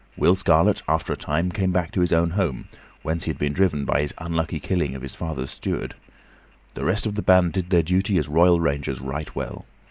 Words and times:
Will 0.17 0.33
Scarlet 0.33 0.81
after 0.87 1.13
a 1.13 1.15
time 1.15 1.51
came 1.51 1.71
back 1.71 1.91
to 1.91 2.01
his 2.01 2.11
own 2.11 2.31
home, 2.31 2.67
whence 3.03 3.25
he 3.25 3.29
had 3.29 3.37
been 3.37 3.53
driven 3.53 3.85
by 3.85 4.01
his 4.01 4.15
unlucky 4.17 4.59
killing 4.59 4.95
of 4.95 5.03
his 5.03 5.13
father's 5.13 5.51
steward. 5.51 5.93
The 6.73 6.83
rest 6.85 7.05
of 7.05 7.13
the 7.13 7.21
band 7.21 7.53
did 7.53 7.69
their 7.69 7.83
duty 7.83 8.17
as 8.17 8.27
royal 8.27 8.59
rangers 8.59 8.99
right 8.99 9.35
well. 9.35 9.67